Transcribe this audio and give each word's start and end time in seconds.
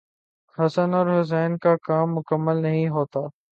حسن 0.57 0.93
اور 0.93 1.07
حسین 1.19 1.57
کا 1.57 1.75
کام 1.83 2.15
مکمل 2.15 2.61
نہیں 2.61 2.87
ہوتا۔ 2.89 3.19